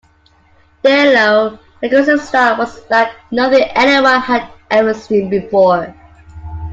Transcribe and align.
Their 0.81 1.13
low, 1.13 1.59
aggressive 1.83 2.19
style 2.21 2.57
was 2.57 2.81
like 2.89 3.09
nothing 3.31 3.65
anyone 3.75 4.19
had 4.19 4.49
ever 4.71 4.95
seen 4.95 5.29
before. 5.29 5.93